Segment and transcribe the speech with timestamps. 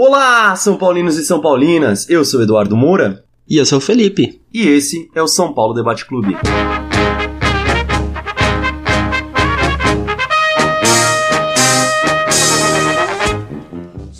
[0.00, 2.08] Olá, São Paulinos e São Paulinas!
[2.08, 3.24] Eu sou Eduardo Moura.
[3.48, 4.40] E eu sou o Felipe.
[4.54, 6.36] E esse é o São Paulo Debate Clube.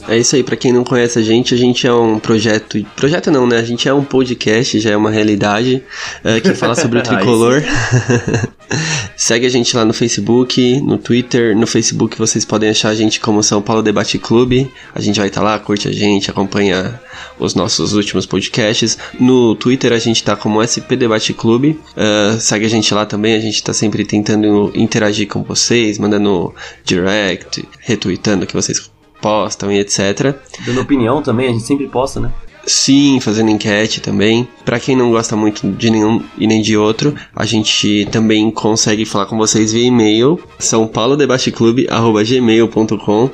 [0.09, 2.83] É isso aí, para quem não conhece a gente, a gente é um projeto.
[2.97, 3.59] Projeto não, né?
[3.59, 5.83] A gente é um podcast, já é uma realidade,
[6.25, 7.63] é, que fala sobre o tricolor.
[9.15, 11.57] Segue a gente lá no Facebook, no Twitter.
[11.57, 14.71] No Facebook vocês podem achar a gente como São Paulo Debate Clube.
[14.95, 16.99] A gente vai estar tá lá, curte a gente, acompanha
[17.39, 18.97] os nossos últimos podcasts.
[19.19, 21.79] No Twitter a gente tá como SP Debate Clube.
[21.97, 26.55] Uh, segue a gente lá também, a gente tá sempre tentando interagir com vocês, mandando
[26.85, 28.91] direct, retweetando o que vocês
[29.21, 30.37] postam e etc.
[30.65, 32.33] Dando opinião também, a gente sempre posta, né?
[32.69, 34.47] Sim, fazendo enquete também.
[34.65, 39.07] Para quem não gosta muito de nenhum e nem de outro, a gente também consegue
[39.07, 43.31] falar com vocês via e-mail, sãopaulodebateclube@gmail.com.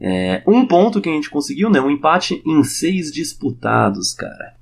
[0.00, 1.80] é, um ponto que a gente conseguiu, né?
[1.80, 4.54] Um empate em seis disputados, cara.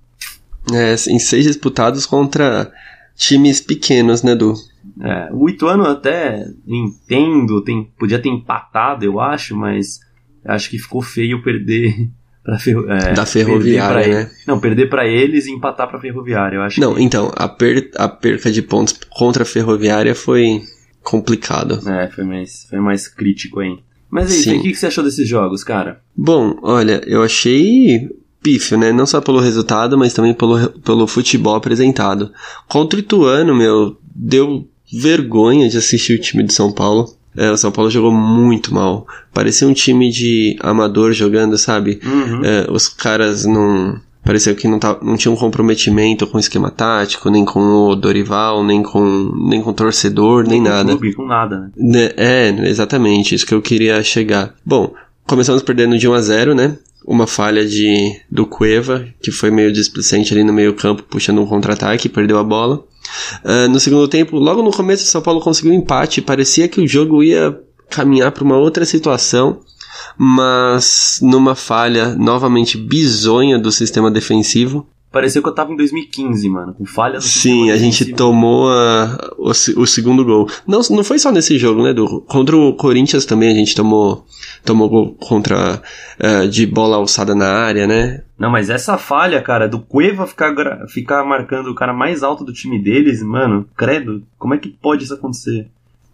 [0.72, 2.70] É, em seis disputados contra
[3.14, 4.54] times pequenos, né, Du?
[5.00, 10.00] É, o Ituano até entendo, tem, podia ter empatado, eu acho, mas
[10.44, 12.08] acho que ficou feio perder
[12.42, 14.30] pra ferro, é, da ferroviária, né?
[14.46, 16.80] Não, perder para eles e empatar para ferroviária, eu acho.
[16.80, 17.02] Não, que...
[17.02, 20.62] então, a, per, a perca de pontos contra a ferroviária foi
[21.02, 21.80] complicado.
[21.88, 23.78] É, foi mais, foi mais crítico aí.
[24.10, 26.00] Mas aí, o que, que você achou desses jogos, cara?
[26.16, 28.08] Bom, olha, eu achei
[28.42, 28.92] pífio, né?
[28.92, 32.32] Não só pelo resultado, mas também pelo, pelo futebol apresentado.
[32.66, 37.14] Contra o Ituano, meu, deu vergonha de assistir o time de São Paulo.
[37.38, 39.06] É, o São Paulo jogou muito mal.
[39.32, 42.00] Parecia um time de amador jogando, sabe?
[42.04, 42.44] Uhum.
[42.44, 44.00] É, os caras não.
[44.24, 47.94] Parecia que não, tá, não tinha um comprometimento com o esquema tático, nem com o
[47.94, 50.90] Dorival, nem com, nem com o torcedor, nem, nem nada.
[50.90, 52.10] Clube, com nada, né?
[52.16, 54.54] É, exatamente, isso que eu queria chegar.
[54.66, 54.92] Bom,
[55.26, 56.76] começamos perdendo de 1 a 0 né?
[57.06, 61.46] Uma falha de do Cueva, que foi meio displicente ali no meio campo, puxando um
[61.46, 62.84] contra-ataque, perdeu a bola.
[63.44, 66.22] Uh, no segundo tempo, logo no começo, o São Paulo conseguiu um empate.
[66.22, 67.58] Parecia que o jogo ia
[67.88, 69.60] caminhar para uma outra situação,
[70.16, 74.86] mas numa falha novamente bizonha do sistema defensivo.
[75.10, 77.24] Pareceu que eu tava em 2015, mano, com falhas.
[77.24, 80.48] Sim, a gente tomou a, o, o, segundo gol.
[80.66, 84.26] Não, não foi só nesse jogo, né, do Contra o Corinthians também a gente tomou,
[84.64, 85.82] tomou gol contra
[86.20, 88.22] uh, de bola alçada na área, né?
[88.38, 90.54] Não, mas essa falha, cara, do Cueva ficar,
[90.88, 95.04] ficar marcando o cara mais alto do time deles, mano, credo, como é que pode
[95.04, 95.68] isso acontecer?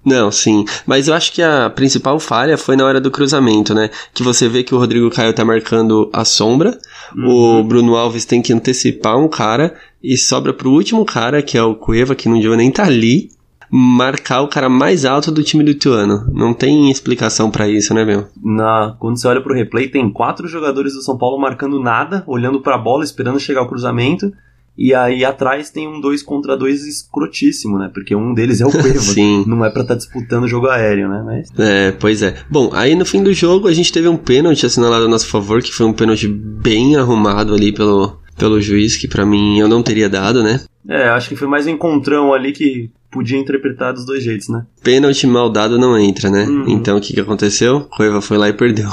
[0.05, 0.65] Não, sim.
[0.87, 3.91] Mas eu acho que a principal falha foi na hora do cruzamento, né?
[4.13, 6.79] Que você vê que o Rodrigo Caio tá marcando a sombra,
[7.17, 7.61] uhum.
[7.61, 11.63] o Bruno Alves tem que antecipar um cara e sobra pro último cara, que é
[11.63, 13.31] o Cueva, que não devia nem tá ali,
[13.71, 16.31] marcar o cara mais alto do time do Ituano.
[16.33, 18.27] Não tem explicação para isso, né, meu?
[18.43, 22.61] Na, quando você olha pro replay, tem quatro jogadores do São Paulo marcando nada, olhando
[22.61, 24.33] pra bola, esperando chegar o cruzamento.
[24.77, 27.91] E aí atrás tem um 2 contra 2 escrotíssimo, né?
[27.93, 28.99] Porque um deles é o Cueva.
[28.99, 29.45] Sim.
[29.47, 31.23] Não é pra estar tá disputando o jogo aéreo, né?
[31.25, 31.49] Mas...
[31.59, 32.35] É, pois é.
[32.51, 35.63] Bom, aí no fim do jogo a gente teve um pênalti assinalado a nosso favor,
[35.63, 39.83] que foi um pênalti bem arrumado ali pelo, pelo juiz, que para mim eu não
[39.83, 40.61] teria dado, né?
[40.89, 44.67] É, acho que foi mais um encontrão ali que podia interpretar dos dois jeitos, né?
[44.83, 46.45] Pênalti mal dado não entra, né?
[46.45, 46.65] Uhum.
[46.69, 47.83] Então o que, que aconteceu?
[47.97, 48.89] Cueva foi lá e perdeu.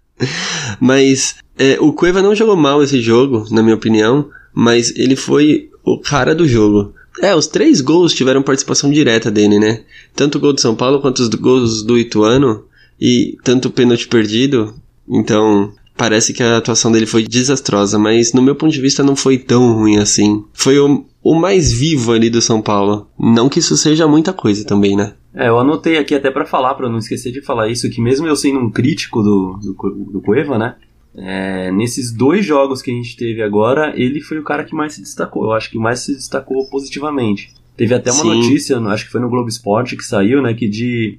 [0.78, 5.68] Mas é, o Cueva não jogou mal esse jogo, na minha opinião mas ele foi
[5.84, 6.94] o cara do jogo.
[7.20, 9.82] É, os três gols tiveram participação direta dele, né?
[10.14, 12.64] Tanto o gol do São Paulo quanto os gols do Ituano
[12.98, 14.74] e tanto o pênalti perdido.
[15.06, 19.14] Então, parece que a atuação dele foi desastrosa, mas no meu ponto de vista não
[19.14, 20.42] foi tão ruim assim.
[20.54, 23.08] Foi o, o mais vivo ali do São Paulo.
[23.18, 25.12] Não que isso seja muita coisa também, né?
[25.34, 28.26] É, eu anotei aqui até para falar, para não esquecer de falar isso, que mesmo
[28.26, 30.76] eu sendo um crítico do, do, do Cueva, né?
[31.16, 34.94] É, nesses dois jogos que a gente teve agora, ele foi o cara que mais
[34.94, 35.44] se destacou.
[35.44, 37.54] Eu acho que mais se destacou positivamente.
[37.76, 38.34] Teve até uma Sim.
[38.34, 40.52] notícia, acho que foi no Globo Esporte que saiu, né?
[40.54, 41.18] Que de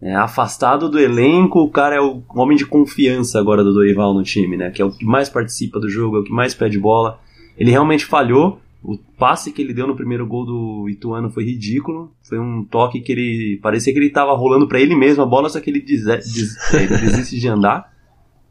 [0.00, 4.22] é, afastado do elenco, o cara é o homem de confiança agora do Dorival no
[4.22, 4.70] time, né?
[4.70, 7.18] Que é o que mais participa do jogo, é o que mais pede bola.
[7.56, 8.60] Ele realmente falhou.
[8.82, 12.12] O passe que ele deu no primeiro gol do Ituano foi ridículo.
[12.22, 13.58] Foi um toque que ele.
[13.62, 16.74] Parecia que ele estava rolando para ele mesmo a bola, só que ele, des, des,
[16.74, 17.93] ele desiste de andar.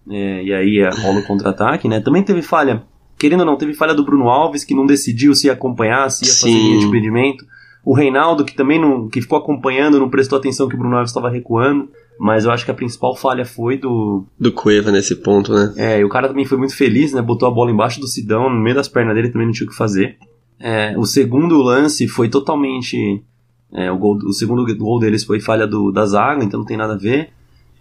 [0.09, 1.99] É, e aí é, rola o contra-ataque, né?
[1.99, 2.83] Também teve falha,
[3.17, 6.25] querendo ou não, teve falha do Bruno Alves, que não decidiu se ia acompanhar, se
[6.25, 6.41] ia Sim.
[6.41, 7.45] fazer linha de impedimento.
[7.85, 11.09] O Reinaldo, que também não, que ficou acompanhando, não prestou atenção que o Bruno Alves
[11.09, 11.89] estava recuando.
[12.19, 14.23] Mas eu acho que a principal falha foi do.
[14.39, 15.73] Do Cueva nesse ponto, né?
[15.75, 17.21] É, e o cara também foi muito feliz, né?
[17.21, 19.69] Botou a bola embaixo do Sidão, no meio das pernas dele também não tinha o
[19.69, 20.17] que fazer.
[20.59, 23.21] É, o segundo lance foi totalmente.
[23.73, 26.77] É, o, gol, o segundo gol deles foi falha do, da zaga, então não tem
[26.77, 27.31] nada a ver.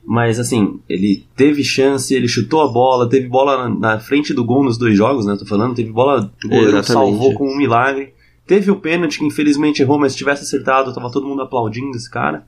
[0.05, 4.45] Mas assim, ele teve chance, ele chutou a bola, teve bola na, na frente do
[4.45, 5.37] gol nos dois jogos, né?
[5.39, 8.13] Tô falando, teve bola, o goleiro salvou com um milagre.
[8.45, 12.11] Teve o pênalti que infelizmente errou, mas se tivesse acertado, tava todo mundo aplaudindo esse
[12.11, 12.45] cara.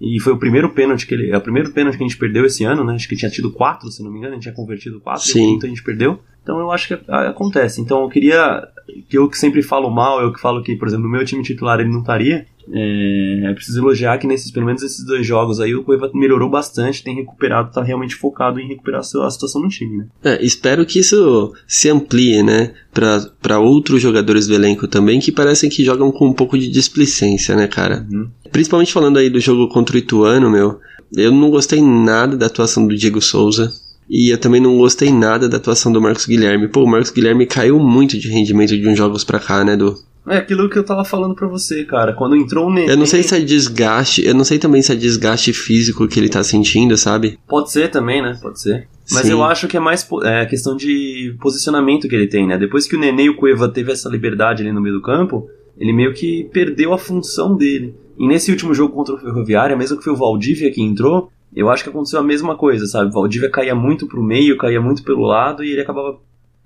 [0.00, 1.30] E foi o primeiro pênalti que ele.
[1.30, 2.94] É o primeiro pênalti que a gente perdeu esse ano, né?
[2.94, 5.40] Acho que tinha tido quatro, se não me engano, a gente tinha convertido quatro Sim.
[5.40, 6.20] e o quinto a gente perdeu.
[6.48, 7.78] Então eu acho que acontece.
[7.82, 8.66] Então eu queria.
[9.10, 11.42] Que eu que sempre falo mal, eu que falo que, por exemplo, no meu time
[11.42, 12.46] titular ele não estaria.
[12.70, 17.02] É, preciso elogiar que nesses, pelo menos esses dois jogos aí, o Cueva melhorou bastante,
[17.02, 20.06] tem recuperado, tá realmente focado em recuperar a situação no time, né?
[20.22, 25.70] É, espero que isso se amplie, né, para outros jogadores do elenco também, que parecem
[25.70, 28.06] que jogam com um pouco de displicência, né, cara?
[28.12, 28.28] Uhum.
[28.52, 30.78] Principalmente falando aí do jogo contra o Ituano, meu,
[31.16, 33.72] eu não gostei nada da atuação do Diego Souza.
[34.08, 36.68] E eu também não gostei nada da atuação do Marcos Guilherme.
[36.68, 39.96] Pô, o Marcos Guilherme caiu muito de rendimento de uns jogos pra cá, né, do
[40.28, 42.12] é aquilo que eu tava falando pra você, cara.
[42.12, 42.92] Quando entrou o Nenê...
[42.92, 46.20] Eu não sei se é desgaste, eu não sei também se é desgaste físico que
[46.20, 47.38] ele tá sentindo, sabe?
[47.48, 48.38] Pode ser também, né?
[48.40, 48.86] Pode ser.
[49.10, 49.32] Mas Sim.
[49.32, 52.58] eu acho que é mais é, questão de posicionamento que ele tem, né?
[52.58, 55.48] Depois que o Nenê e o Cueva teve essa liberdade ali no meio do campo,
[55.78, 57.94] ele meio que perdeu a função dele.
[58.18, 61.70] E nesse último jogo contra o Ferroviária, mesmo que foi o Valdívia que entrou, eu
[61.70, 63.12] acho que aconteceu a mesma coisa, sabe?
[63.12, 66.20] Valdívia caía muito pro meio, caía muito pelo lado e ele acabava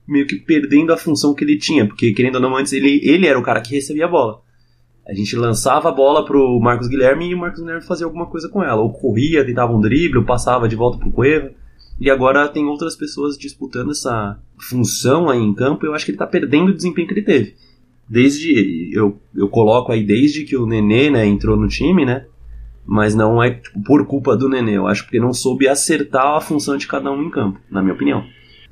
[0.07, 3.27] meio que perdendo a função que ele tinha, porque querendo ou não, antes ele, ele
[3.27, 4.43] era o cara que recebia a bola.
[5.07, 8.49] A gente lançava a bola pro Marcos Guilherme e o Marcos Guilherme fazia alguma coisa
[8.49, 8.81] com ela.
[8.81, 11.51] Ou corria, tentava um drible, ou passava de volta pro Cueva.
[12.01, 15.85] E agora tem outras pessoas disputando essa função aí em campo.
[15.85, 17.55] E eu acho que ele tá perdendo o desempenho que ele teve.
[18.09, 18.91] Desde.
[18.95, 22.27] Eu, eu coloco aí desde que o Nenê né, entrou no time, né?
[22.87, 24.77] Mas não é tipo, por culpa do Nenê.
[24.77, 27.95] Eu acho que não soube acertar a função de cada um em campo, na minha
[27.95, 28.25] opinião.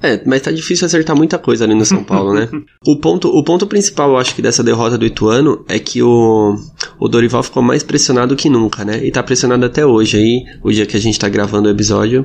[0.03, 2.49] É, mas tá difícil acertar muita coisa ali no São Paulo, né?
[2.87, 6.57] o, ponto, o ponto principal, eu acho que dessa derrota do Ituano é que o,
[6.99, 9.05] o Dorival ficou mais pressionado que nunca, né?
[9.05, 12.23] E tá pressionado até hoje aí, o dia que a gente tá gravando o episódio.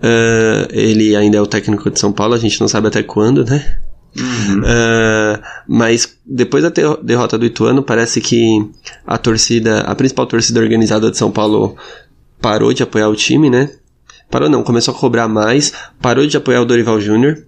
[0.00, 3.44] Uh, ele ainda é o técnico de São Paulo, a gente não sabe até quando,
[3.44, 3.78] né?
[4.16, 4.60] Uhum.
[4.60, 6.70] Uh, mas depois da
[7.02, 8.64] derrota do Ituano, parece que
[9.06, 11.76] a torcida, a principal torcida organizada de São Paulo
[12.40, 13.70] parou de apoiar o time, né?
[14.30, 17.44] Parou não, começou a cobrar mais, parou de apoiar o Dorival Júnior,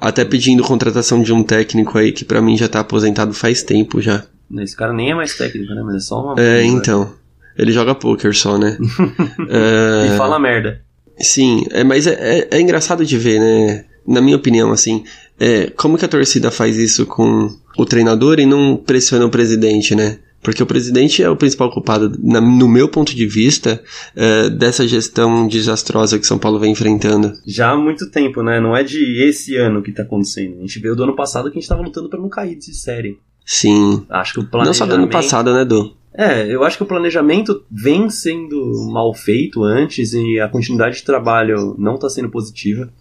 [0.00, 4.00] até pedindo contratação de um técnico aí que para mim já tá aposentado faz tempo
[4.00, 4.24] já.
[4.58, 5.82] Esse cara nem é mais técnico, né?
[5.82, 6.40] Mas é só uma.
[6.40, 7.12] É, então.
[7.56, 8.78] Ele joga poker só, né?
[9.48, 10.14] é...
[10.14, 10.80] E fala merda.
[11.18, 13.84] Sim, é, mas é, é, é, engraçado de ver, né?
[14.06, 15.04] Na minha opinião, assim,
[15.44, 19.92] é, como que a torcida faz isso com o treinador e não pressiona o presidente,
[19.92, 20.20] né?
[20.40, 23.82] Porque o presidente é o principal culpado, na, no meu ponto de vista,
[24.14, 27.32] é, dessa gestão desastrosa que São Paulo vem enfrentando.
[27.44, 28.60] Já há muito tempo, né?
[28.60, 30.58] Não é de esse ano que está acontecendo.
[30.58, 32.72] A gente veio do ano passado que a gente estava lutando para não cair de
[32.72, 33.18] série.
[33.44, 34.06] Sim.
[34.08, 34.78] Acho que o planejamento...
[34.80, 35.92] Não só do ano passado, né, Du?
[36.14, 41.04] É, eu acho que o planejamento vem sendo mal feito antes e a continuidade de
[41.04, 42.92] trabalho não está sendo positiva.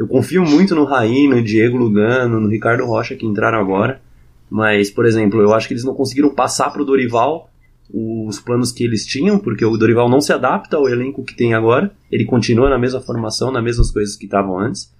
[0.00, 4.00] Eu confio muito no Raí, no Diego Lugano, no Ricardo Rocha que entraram agora.
[4.48, 7.50] Mas, por exemplo, eu acho que eles não conseguiram passar para o Dorival
[7.92, 11.52] os planos que eles tinham, porque o Dorival não se adapta ao elenco que tem
[11.52, 11.92] agora.
[12.10, 14.90] Ele continua na mesma formação, nas mesmas coisas que estavam antes.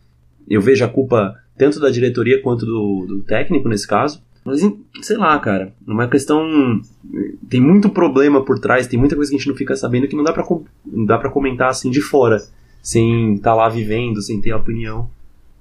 [0.47, 4.23] Eu vejo a culpa tanto da diretoria quanto do, do técnico nesse caso.
[4.45, 4.61] Mas,
[5.00, 6.47] sei lá, cara, uma questão.
[7.49, 10.16] Tem muito problema por trás, tem muita coisa que a gente não fica sabendo que
[10.16, 10.45] não dá pra,
[10.85, 12.37] não dá comentar assim de fora,
[12.82, 15.08] sem estar tá lá vivendo, sem ter opinião.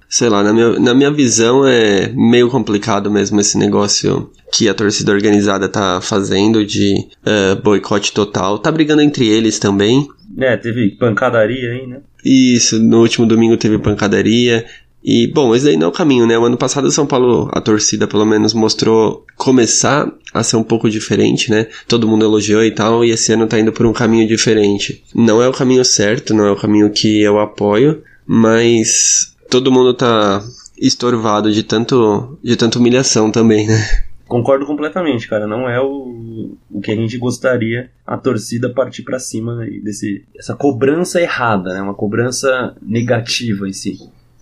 [0.08, 4.74] sei lá, na minha, na minha visão é meio complicado mesmo esse negócio que a
[4.74, 8.58] torcida organizada tá fazendo de uh, boicote total.
[8.58, 10.08] Tá brigando entre eles também.
[10.38, 12.00] É, teve pancadaria aí, né?
[12.24, 14.66] Isso, no último domingo teve pancadaria.
[15.02, 16.38] E, bom, esse daí não é o caminho, né?
[16.38, 20.62] O ano passado o São Paulo, a torcida pelo menos mostrou começar a ser um
[20.62, 21.66] pouco diferente, né?
[21.88, 25.02] Todo mundo elogiou e tal, e esse ano tá indo por um caminho diferente.
[25.14, 29.94] Não é o caminho certo, não é o caminho que eu apoio, mas todo mundo
[29.94, 30.44] tá
[30.78, 33.86] estorvado de tanto de tanta humilhação também, né?
[34.28, 35.46] Concordo completamente, cara.
[35.46, 40.54] Não é o, o que a gente gostaria a torcida partir para cima desse essa
[40.54, 41.82] cobrança errada, né?
[41.82, 43.98] Uma cobrança negativa em si.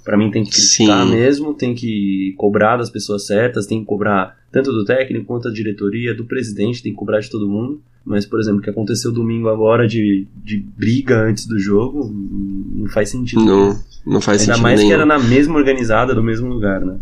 [0.08, 1.10] Para mim tem que criticar Sim.
[1.10, 5.54] mesmo, tem que cobrar das pessoas certas, tem que cobrar tanto do técnico quanto da
[5.54, 7.82] diretoria, do presidente, tem que cobrar de todo mundo.
[8.06, 12.86] Mas, por exemplo, o que aconteceu domingo agora de, de briga antes do jogo, não
[12.86, 13.44] faz sentido.
[13.44, 14.88] Não, não faz Ainda sentido mais nenhum.
[14.88, 16.96] que era na mesma organizada, do mesmo lugar, né?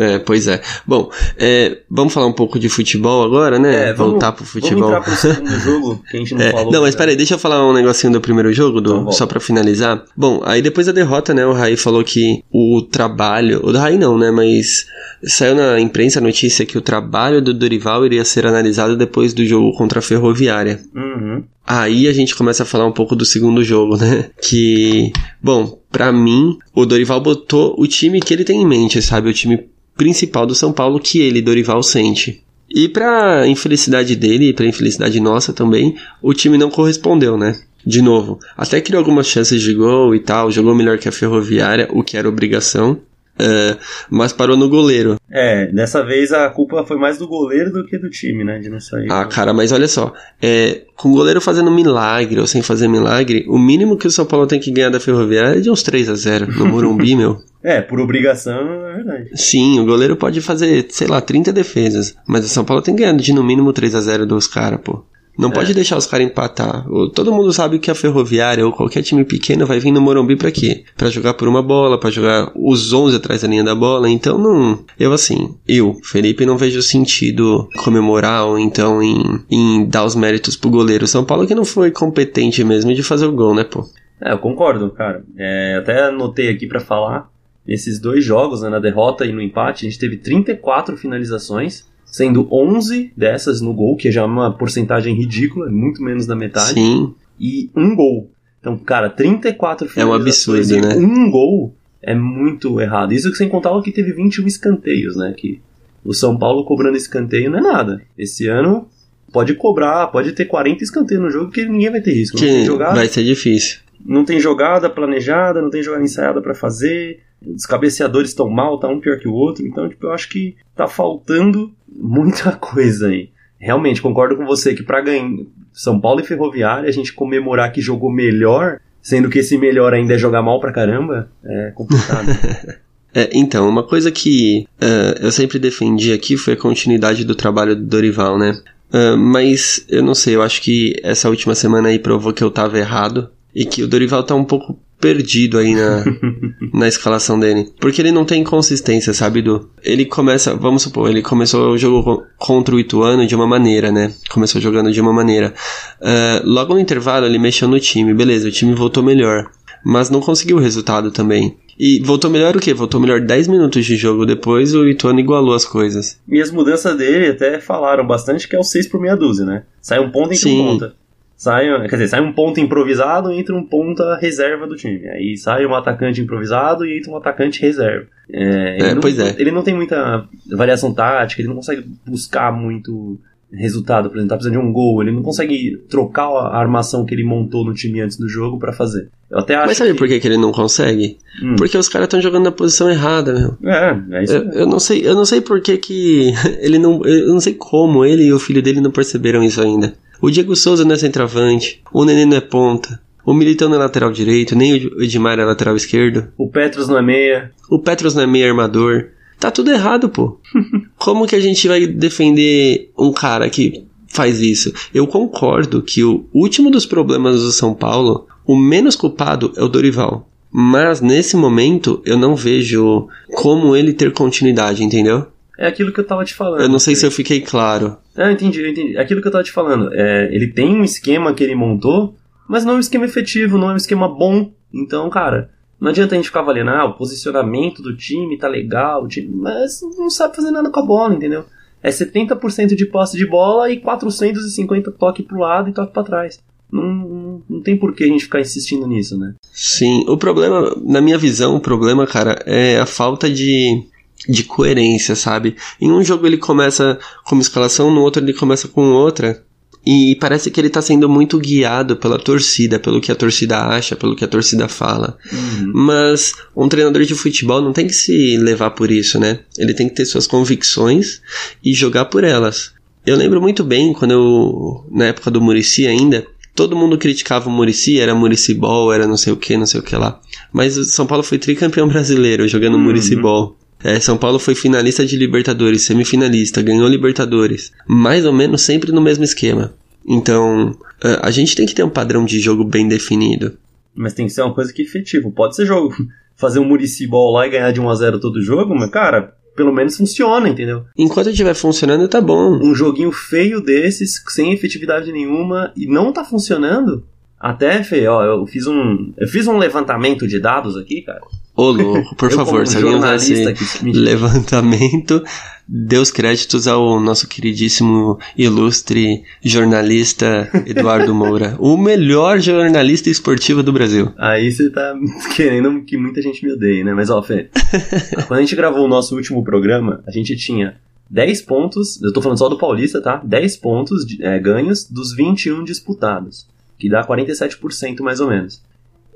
[0.00, 0.60] É, pois é.
[0.86, 3.90] Bom, é, vamos falar um pouco de futebol agora, né?
[3.90, 4.90] É, vamos, Voltar pro futebol.
[4.90, 6.72] Vamos entrar pro segundo jogo, que a gente não É, falou.
[6.72, 9.38] não, mas peraí, deixa eu falar um negocinho do primeiro jogo, do, Então só pra
[9.40, 10.02] finalizar.
[10.16, 13.60] Bom, aí depois da derrota, né, o Raí falou que o trabalho.
[13.62, 14.86] O do Raí não, né, mas
[15.24, 19.44] saiu na imprensa a notícia que o trabalho do Dorival iria ser analisado depois do
[19.44, 20.80] jogo contra a Ferroviária.
[20.94, 21.44] Uhum.
[21.66, 24.30] Aí a gente começa a falar um pouco do segundo jogo, né?
[24.42, 29.28] Que, bom, pra mim, o Dorival botou o time que ele tem em mente, sabe?
[29.28, 29.68] O time
[30.00, 32.42] principal do São Paulo que ele, Dorival, sente.
[32.70, 37.60] E pra infelicidade dele e pra infelicidade nossa também, o time não correspondeu, né?
[37.84, 41.86] De novo, até criou algumas chances de gol e tal, jogou melhor que a Ferroviária,
[41.92, 42.98] o que era obrigação,
[43.38, 43.76] é,
[44.08, 45.16] mas parou no goleiro.
[45.30, 48.58] É, dessa vez a culpa foi mais do goleiro do que do time, né?
[48.58, 49.06] De não sair.
[49.10, 53.44] Ah, cara, mas olha só, é, com o goleiro fazendo milagre ou sem fazer milagre,
[53.48, 56.08] o mínimo que o São Paulo tem que ganhar da Ferroviária é de uns 3
[56.08, 57.49] a 0 no Morumbi, meu.
[57.62, 59.30] É, por obrigação, é verdade.
[59.34, 63.02] Sim, o goleiro pode fazer, sei lá, 30 defesas, mas o São Paulo tem que
[63.02, 65.04] ganhar de no mínimo 3 a 0 dos caras, pô.
[65.38, 65.52] Não É.
[65.52, 66.84] pode deixar os caras empatar.
[67.14, 70.50] Todo mundo sabe que a Ferroviária ou qualquer time pequeno vai vir no Morumbi pra
[70.50, 70.84] quê?
[70.98, 74.10] Pra jogar por uma bola, pra jogar os 11 atrás da linha da bola.
[74.10, 74.84] Então não.
[74.98, 80.56] Eu assim, eu, Felipe, não vejo sentido comemorar ou então em, em dar os méritos
[80.56, 81.06] pro goleiro.
[81.06, 83.84] São Paulo que não foi competente mesmo de fazer o gol, né, pô?
[84.22, 85.22] É, eu concordo, cara.
[85.38, 87.28] É, até anotei aqui pra falar.
[87.66, 92.48] Esses dois jogos, né, na derrota e no empate, a gente teve 34 finalizações, sendo
[92.50, 96.74] 11 dessas no gol, que já é uma porcentagem ridícula, é muito menos da metade,
[96.74, 98.30] Sim, e um gol.
[98.60, 100.96] Então, cara, 34 É um finalizações absurdo, né?
[100.96, 103.12] um gol é muito errado.
[103.12, 105.34] Isso que sem contar o que teve 21 escanteios, né?
[105.36, 105.60] Que
[106.04, 108.02] o São Paulo cobrando escanteio não é nada.
[108.18, 108.88] Esse ano
[109.32, 112.36] pode cobrar, pode ter 40 escanteios no jogo que ninguém vai ter risco.
[112.36, 113.78] Não tem que jogada, vai ser difícil.
[114.04, 117.20] não tem jogada planejada, não tem jogada ensaiada pra fazer.
[117.46, 119.66] Os cabeceadores estão mal, tá um pior que o outro.
[119.66, 123.30] Então, tipo, eu acho que tá faltando muita coisa aí.
[123.58, 125.28] Realmente, concordo com você que pra ganhar
[125.72, 130.14] São Paulo e Ferroviária, a gente comemorar que jogou melhor, sendo que esse melhor ainda
[130.14, 132.26] é jogar mal pra caramba, é complicado.
[133.12, 137.74] É, então, uma coisa que eh, eu sempre defendi aqui foi a continuidade do trabalho
[137.74, 138.62] do Dorival, né?
[138.92, 142.50] Ah, mas eu não sei, eu acho que essa última semana aí provou que eu
[142.50, 146.04] tava errado e que o Dorival tá um pouco perdido aí na,
[146.74, 147.68] na escalação dele.
[147.80, 149.68] Porque ele não tem consistência, sabe, Du?
[149.82, 153.90] Ele começa, vamos supor, ele começou o jogo co- contra o Ituano de uma maneira,
[153.90, 154.12] né?
[154.30, 155.54] Começou jogando de uma maneira.
[156.02, 159.50] Ah, logo no intervalo ele mexeu no time, beleza, o time voltou melhor.
[159.84, 161.56] Mas não conseguiu o resultado também.
[161.78, 162.74] E voltou melhor o quê?
[162.74, 166.18] Voltou melhor 10 minutos de jogo depois, o Ituano igualou as coisas.
[166.28, 169.62] e as mudanças dele até falaram bastante que é o 6 por meia dúzia, né?
[169.80, 170.60] Sai um ponto, Sim.
[170.60, 170.94] um ponta.
[171.40, 175.08] Sai, quer dizer, sai um ponto improvisado e entra um ponta reserva do time.
[175.08, 178.06] Aí sai um atacante improvisado e entra um atacante reserva.
[178.30, 179.36] É, ele É, não, pois é.
[179.38, 183.18] Ele não tem muita variação tática, ele não consegue buscar muito
[183.50, 187.14] resultado, por exemplo, tá precisando de um gol, ele não consegue trocar a armação que
[187.14, 189.08] ele montou no time antes do jogo pra fazer.
[189.30, 189.98] Eu até acho Mas sabe que...
[189.98, 191.16] por que, que ele não consegue?
[191.42, 191.56] Hum.
[191.56, 193.72] Porque os caras estão jogando na posição errada, meu.
[193.72, 194.34] É, é isso.
[194.34, 197.54] Eu, eu não sei, eu não sei por que que ele não, eu não sei
[197.54, 199.94] como ele e o filho dele não perceberam isso ainda.
[200.20, 203.78] O Diego Souza não é centroavante, o Nenê não é ponta, o Militão não é
[203.80, 207.50] lateral direito, nem o Edmar é lateral esquerdo, O Petros não é meia.
[207.68, 209.08] o Petros não é meio armador.
[209.38, 210.38] Tá tudo errado, pô.
[210.98, 214.70] Como que a gente vai defender um cara que faz isso?
[214.92, 219.68] Eu concordo que o último dos problemas do São Paulo, o menos culpado é o
[219.68, 220.28] Dorival.
[220.52, 225.26] Mas nesse momento eu não vejo como ele ter continuidade, entendeu?
[225.56, 226.60] É aquilo que eu tava te falando.
[226.62, 227.96] Eu não sei se eu fiquei claro.
[228.20, 228.98] Ah, entendi, entendi.
[228.98, 229.90] Aquilo que eu tava te falando.
[229.94, 232.14] É, ele tem um esquema que ele montou,
[232.46, 234.52] mas não é um esquema efetivo, não é um esquema bom.
[234.72, 235.50] Então, cara,
[235.80, 239.80] Não adianta a gente ficar avaliando, ah, o posicionamento do time tá legal, time, mas
[239.96, 241.46] não sabe fazer nada com a bola, entendeu?
[241.82, 246.38] É 70% de posse de bola e 450 toque pro lado e toque para trás.
[246.70, 249.34] Não, não, não tem por que a gente ficar insistindo nisso, né?
[249.52, 253.82] Sim, o problema, na minha visão, o problema, cara, é a falta de,
[254.28, 255.56] de coerência, sabe?
[255.80, 259.42] Em um jogo ele começa com uma escalação, no outro ele começa com outra.
[259.84, 263.96] E parece que ele tá sendo muito guiado pela torcida, pelo que a torcida acha,
[263.96, 265.16] pelo que a torcida fala.
[265.32, 265.72] Uhum.
[265.74, 269.40] Mas um treinador de futebol não tem que se levar por isso, né?
[269.56, 271.22] Ele tem que ter suas convicções
[271.64, 272.72] e jogar por elas.
[273.06, 277.52] Eu lembro muito bem quando eu, na época do Murici ainda, todo mundo criticava o
[277.52, 280.20] Murici, era Murici Ball, era não sei o que, não sei o que lá.
[280.52, 282.80] Mas o São Paulo foi tricampeão brasileiro jogando uhum.
[282.80, 283.56] Murici Ball.
[283.82, 287.72] É, São Paulo foi finalista de Libertadores, semifinalista, ganhou Libertadores.
[287.86, 289.72] Mais ou menos sempre no mesmo esquema.
[290.06, 290.76] Então,
[291.22, 293.56] a gente tem que ter um padrão de jogo bem definido.
[293.94, 295.32] Mas tem que ser uma coisa que é efetivo.
[295.32, 295.94] Pode ser jogo.
[296.36, 299.74] Fazer um Muricibol lá e ganhar de 1 a 0 todo jogo, mas, cara, pelo
[299.74, 300.84] menos funciona, entendeu?
[300.96, 302.58] Enquanto estiver funcionando, tá bom.
[302.62, 307.04] Um joguinho feio desses, sem efetividade nenhuma, e não tá funcionando.
[307.40, 309.14] Até, Fê, ó, eu fiz um.
[309.16, 311.20] Eu fiz um levantamento de dados aqui, cara.
[311.56, 313.44] Ô, louco, por favor, se alguém usar esse
[313.82, 315.22] levantamento,
[315.66, 321.56] dê os créditos ao nosso queridíssimo, ilustre jornalista Eduardo Moura.
[321.60, 324.12] o melhor jornalista esportivo do Brasil.
[324.18, 324.94] Aí você tá
[325.34, 326.92] querendo que muita gente me odeie, né?
[326.92, 327.48] Mas, ó, Fê,
[328.28, 330.76] quando a gente gravou o nosso último programa, a gente tinha
[331.08, 333.16] 10 pontos, eu tô falando só do Paulista, tá?
[333.24, 336.46] 10 pontos é, ganhos dos 21 disputados,
[336.80, 338.62] que dá 47% mais ou menos.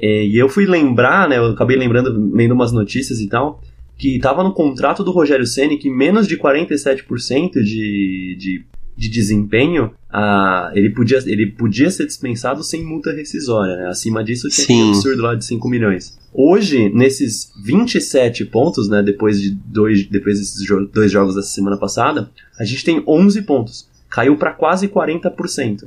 [0.00, 1.38] É, e eu fui lembrar, né?
[1.38, 3.62] Eu acabei lembrando, lendo umas notícias e tal,
[3.96, 8.64] que estava no contrato do Rogério Ceni que menos de 47% de, de,
[8.96, 13.76] de desempenho, ah, ele, podia, ele podia ser dispensado sem multa rescisória.
[13.76, 13.86] Né?
[13.86, 14.82] Acima disso tinha Sim.
[14.82, 16.18] um absurdo lá de 5 milhões.
[16.32, 21.76] Hoje, nesses 27 pontos, né, depois, de dois, depois desses jo dois jogos dessa semana
[21.76, 22.28] passada,
[22.58, 23.88] a gente tem 11 pontos.
[24.10, 25.84] Caiu para quase 40%.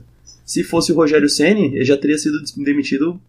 [0.47, 3.19] Se fosse o Rogério Ceni, ele já teria sido demitido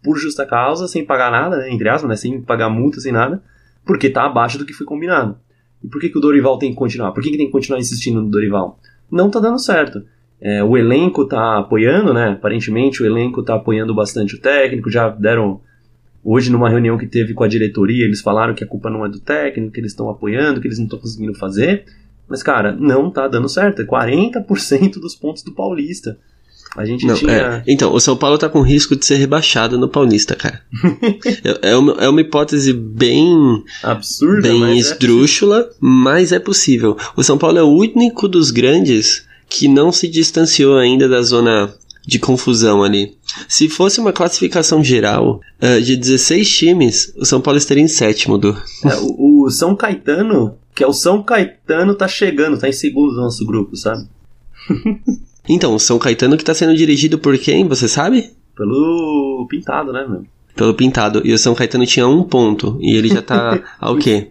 [0.00, 3.42] por justa causa, sem pagar nada, né, entre aspas, né, sem pagar multa, sem nada,
[3.84, 5.36] porque tá abaixo do que foi combinado.
[5.82, 7.10] E por que, que o Dorival tem que continuar?
[7.10, 8.78] Por que, que tem que continuar insistindo no Dorival?
[9.10, 10.04] Não tá dando certo.
[10.40, 12.30] É, o elenco tá apoiando, né?
[12.30, 15.60] Aparentemente o elenco tá apoiando bastante o técnico, já deram.
[16.22, 19.08] Hoje, numa reunião que teve com a diretoria, eles falaram que a culpa não é
[19.08, 21.86] do técnico, que eles estão apoiando, que eles não estão conseguindo fazer.
[22.28, 23.82] Mas, cara, não tá dando certo.
[23.82, 26.18] É 40% dos pontos do Paulista.
[26.78, 27.32] A gente não, tinha.
[27.32, 27.62] É.
[27.66, 30.62] Então, o São Paulo tá com risco de ser rebaixado no Paulista, cara.
[31.42, 33.64] é, é, uma, é uma hipótese bem.
[33.82, 36.96] absurda, bem mas é esdrúxula, é mas é possível.
[37.16, 41.74] O São Paulo é o único dos grandes que não se distanciou ainda da zona
[42.06, 43.16] de confusão ali.
[43.48, 48.38] Se fosse uma classificação geral uh, de 16 times, o São Paulo estaria em sétimo
[48.38, 48.56] do.
[48.84, 53.14] É, o, o São Caetano, que é o São Caetano, tá chegando, tá em segundo
[53.14, 54.06] do nosso grupo, sabe?
[55.48, 58.30] Então, o São Caetano que tá sendo dirigido por quem, você sabe?
[58.56, 60.24] Pelo Pintado, né, meu?
[60.54, 61.22] Pelo Pintado.
[61.24, 62.76] E o São Caetano tinha um ponto.
[62.80, 64.28] E ele já tá ao quê?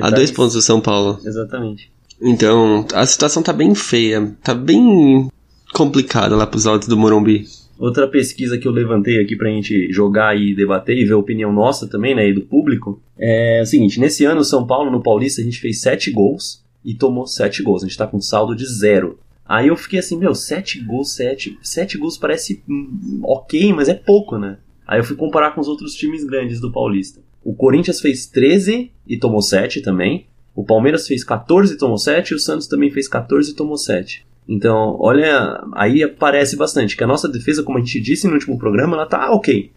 [0.00, 1.18] a tá dois pontos do São Paulo.
[1.24, 1.90] Exatamente.
[2.22, 4.34] Então, a situação tá bem feia.
[4.42, 5.28] Tá bem
[5.74, 7.44] complicada lá pros altos do Morumbi.
[7.78, 11.52] Outra pesquisa que eu levantei aqui pra gente jogar e debater e ver a opinião
[11.52, 15.42] nossa também, né, e do público, é o seguinte, nesse ano, São Paulo, no Paulista,
[15.42, 17.82] a gente fez sete gols e tomou sete gols.
[17.82, 19.18] A gente tá com saldo de zero.
[19.48, 21.58] Aí eu fiquei assim, meu, 7 gols, 7.
[21.62, 24.58] 7 gols parece hum, ok, mas é pouco, né?
[24.86, 27.20] Aí eu fui comparar com os outros times grandes do Paulista.
[27.44, 30.26] O Corinthians fez 13 e tomou 7 também.
[30.54, 32.30] O Palmeiras fez 14 e tomou 7.
[32.30, 34.26] E o Santos também fez 14 e tomou 7.
[34.48, 38.58] Então, olha, aí aparece bastante que a nossa defesa, como a gente disse no último
[38.58, 39.70] programa, ela tá ok.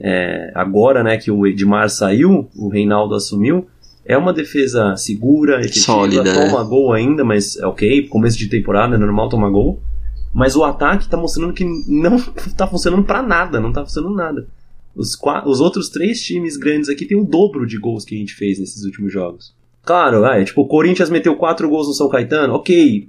[0.00, 3.68] É, agora, né, que o Edmar saiu, o Reinaldo assumiu,
[4.04, 6.64] é uma defesa segura, efetiva, Sólida, toma é.
[6.64, 9.80] gol ainda, mas é ok, começo de temporada é normal tomar gol.
[10.32, 12.18] Mas o ataque tá mostrando que não
[12.56, 14.46] tá funcionando para nada, não tá funcionando nada.
[14.94, 18.18] Os, quatro, os outros três times grandes aqui tem o dobro de gols que a
[18.18, 19.54] gente fez nesses últimos jogos.
[19.84, 23.06] Claro, é, tipo, o Corinthians meteu quatro gols no São Caetano, ok,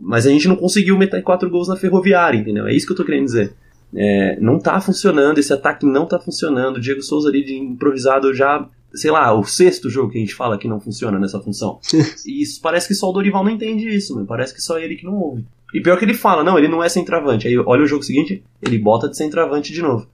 [0.00, 2.66] mas a gente não conseguiu meter quatro gols na Ferroviária, entendeu?
[2.66, 3.52] É isso que eu tô querendo dizer.
[3.94, 6.76] É, não tá funcionando, esse ataque não tá funcionando.
[6.76, 10.34] O Diego Souza ali de improvisado já sei lá, o sexto jogo que a gente
[10.34, 11.80] fala que não funciona nessa função.
[12.26, 14.24] e isso parece que só o Dorival não entende isso, meu.
[14.24, 15.44] parece que só ele que não ouve.
[15.74, 17.48] E pior que ele fala, não, ele não é centroavante.
[17.48, 20.06] Aí olha o jogo seguinte, ele bota de centroavante de novo.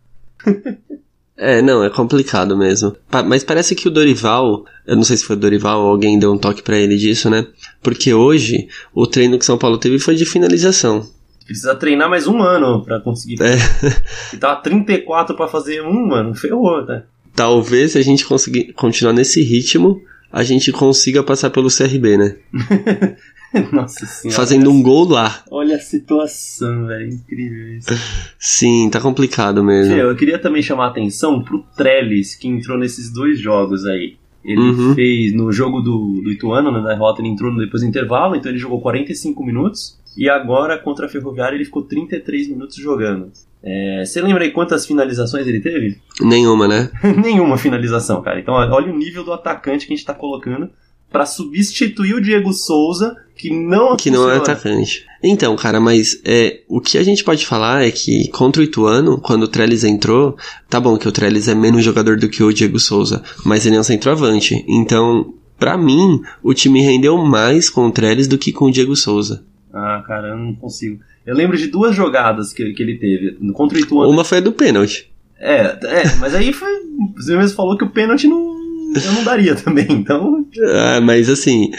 [1.43, 2.95] É, não, é complicado mesmo.
[3.27, 6.31] Mas parece que o Dorival, eu não sei se foi o Dorival ou alguém deu
[6.31, 7.47] um toque para ele disso, né?
[7.83, 11.09] Porque hoje o treino que São Paulo teve foi de finalização.
[11.47, 13.43] Precisa treinar mais um ano para conseguir.
[13.43, 13.57] É.
[14.35, 17.05] E tava 34 para fazer um, mano, ferrou, né?
[17.41, 22.37] Talvez se a gente conseguir continuar nesse ritmo, a gente consiga passar pelo CRB, né?
[23.73, 24.37] Nossa senhora.
[24.37, 25.43] Fazendo um gol lá.
[25.51, 27.15] Olha a situação, velho.
[27.15, 27.89] Incrível isso.
[28.39, 29.95] Sim, tá complicado mesmo.
[29.95, 34.17] Eu queria também chamar a atenção pro Trellis, que entrou nesses dois jogos aí.
[34.45, 34.95] Ele Uhum.
[34.95, 38.53] fez no jogo do, do Ituano, né, na derrota, ele entrou depois do intervalo, então
[38.53, 39.99] ele jogou 45 minutos.
[40.17, 43.31] E agora, contra a Ferroviária, ele ficou 33 minutos jogando.
[43.63, 45.99] É, você lembra aí quantas finalizações ele teve?
[46.21, 46.91] Nenhuma, né?
[47.23, 48.41] Nenhuma finalização, cara.
[48.41, 50.71] Então, olha o nível do atacante que a gente tá colocando
[51.11, 55.05] pra substituir o Diego Souza, que não Que não é atacante.
[55.23, 59.21] Então, cara, mas é, o que a gente pode falar é que contra o Ituano,
[59.21, 60.37] quando o Trellis entrou,
[60.69, 63.77] tá bom que o Trellis é menos jogador do que o Diego Souza, mas ele
[63.77, 64.65] é um centroavante.
[64.69, 68.95] Então, pra mim, o time rendeu mais com o Trellis do que com o Diego
[68.95, 69.45] Souza.
[69.73, 71.01] Ah, cara, eu não consigo.
[71.25, 73.33] Eu lembro de duas jogadas que, que ele teve.
[73.53, 74.11] Contra o Ituano.
[74.11, 75.11] Uma foi a do pênalti.
[75.39, 76.71] É, é, mas aí foi.
[77.17, 78.51] Você mesmo falou que o pênalti não.
[78.95, 79.87] Eu não daria também.
[79.91, 81.71] Então, Ah, mas assim,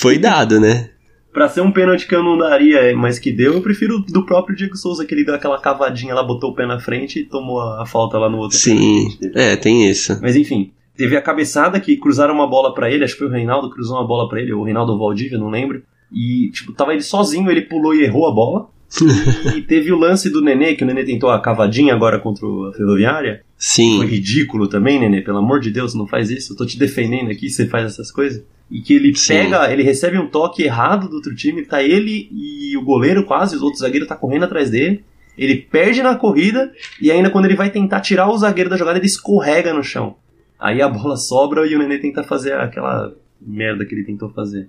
[0.00, 0.90] foi dado, né?
[1.36, 4.56] pra ser um pênalti que eu não daria, mas que deu, eu prefiro do próprio
[4.56, 7.60] Diego Souza, que ele deu aquela cavadinha lá, botou o pé na frente e tomou
[7.60, 8.56] a, falta lá no outro.
[8.56, 10.18] Sim, é, tem isso.
[10.22, 13.30] Mas enfim, teve a cabeçada que cruzaram uma bola pra ele, acho que foi o
[13.30, 15.82] Reinaldo que cruzou uma bola pra ele, ou o Reinaldo Valdívia, não lembro.
[16.12, 18.70] E, tipo, tava ele sozinho, ele pulou e errou a bola.
[19.56, 22.72] e teve o lance do Nenê, que o Nenê tentou a cavadinha agora contra a
[22.72, 23.42] Ferroviária.
[23.42, 26.52] Foi Sim, ridículo também, Nenê, pelo amor de Deus, não faz isso.
[26.52, 28.44] Eu tô te defendendo aqui, você faz essas coisas.
[28.70, 29.34] E que ele Sim.
[29.34, 33.56] pega, ele recebe um toque errado do outro time, tá ele e o goleiro quase,
[33.56, 35.04] os outros zagueiros tá correndo atrás dele.
[35.36, 38.98] Ele perde na corrida e ainda quando ele vai tentar tirar o zagueiro da jogada,
[38.98, 40.16] ele escorrega no chão.
[40.58, 44.68] Aí a bola sobra e o Nenê tenta fazer aquela merda que ele tentou fazer.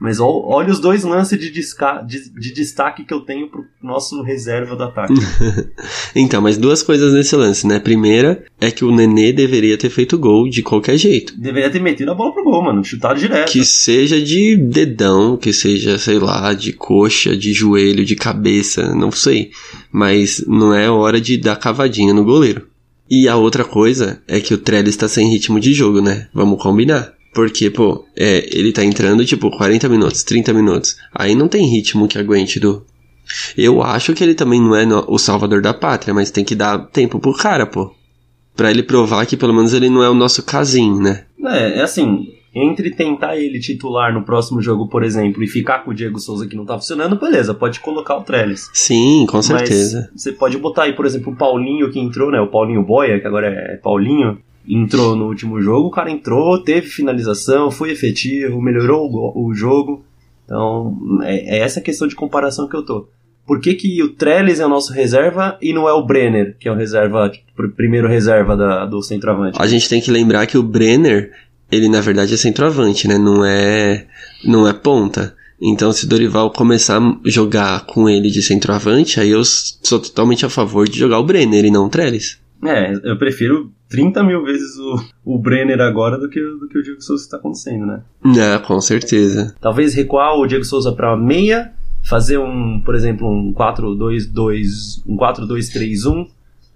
[0.00, 4.74] Mas olha os dois lances de, de- de destaque que eu tenho pro nosso reserva
[4.74, 5.12] do ataque.
[6.16, 7.78] então, mas duas coisas nesse lance, né?
[7.78, 11.38] Primeira é que o Nenê deveria ter feito gol de qualquer jeito.
[11.38, 12.82] Deveria ter metido a bola pro gol, mano.
[12.82, 13.52] Chutado direto.
[13.52, 19.12] Que seja de dedão, que seja, sei lá, de coxa, de joelho, de cabeça, não
[19.12, 19.50] sei.
[19.92, 22.66] Mas não é hora de dar cavadinha no goleiro.
[23.08, 26.28] E a outra coisa é que o Trellis tá sem ritmo de jogo, né?
[26.32, 27.12] Vamos combinar.
[27.32, 30.96] Porque, pô, é, ele tá entrando tipo 40 minutos, 30 minutos.
[31.14, 32.84] Aí não tem ritmo que aguente do.
[33.56, 36.54] Eu acho que ele também não é no- o salvador da pátria, mas tem que
[36.56, 37.94] dar tempo pro cara, pô.
[38.56, 41.24] Pra ele provar que pelo menos ele não é o nosso casinho, né?
[41.46, 45.92] É, é assim, entre tentar ele titular no próximo jogo, por exemplo, e ficar com
[45.92, 48.68] o Diego Souza que não tá funcionando, beleza, pode colocar o Trellis.
[48.74, 50.08] Sim, com certeza.
[50.12, 52.40] Mas você pode botar aí, por exemplo, o Paulinho que entrou, né?
[52.40, 56.86] O Paulinho Boia, que agora é Paulinho, entrou no último jogo, o cara entrou, teve
[56.86, 60.04] finalização, foi efetivo, melhorou o, o jogo.
[60.44, 63.08] Então, é, é essa questão de comparação que eu tô.
[63.46, 66.68] Por que, que o Trellis é o nosso reserva e não é o Brenner, que
[66.68, 69.58] é o reserva, tipo, primeiro reserva da- do centroavante?
[69.60, 71.32] A gente tem que lembrar que o Brenner,
[71.70, 73.18] ele na verdade é centroavante, né?
[73.18, 74.06] Não é,
[74.44, 75.34] não é ponta.
[75.60, 80.46] Então, se o Dorival começar a jogar com ele de centroavante, aí eu sou totalmente
[80.46, 82.38] a favor de jogar o Brenner e não o Trellis.
[82.62, 86.82] É, eu prefiro 30 mil vezes o, o Brenner agora do que, do que o
[86.82, 88.02] Diego Souza está acontecendo, né?
[88.24, 89.54] Ah, com certeza.
[89.60, 96.28] Talvez recuar o Diego Souza para meia, fazer um, por exemplo, um 4-2-2, um 4-2-3-1,